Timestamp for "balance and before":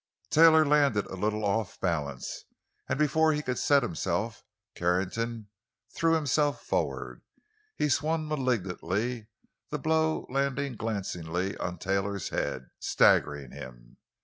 1.79-3.33